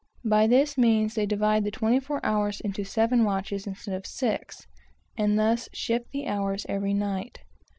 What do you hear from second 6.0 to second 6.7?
the hours